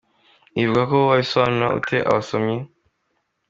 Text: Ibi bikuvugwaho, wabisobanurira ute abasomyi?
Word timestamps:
Ibi 0.59 0.69
bikuvugwaho, 0.69 1.09
wabisobanurira 1.09 1.75
ute 1.79 1.97
abasomyi? 2.09 2.57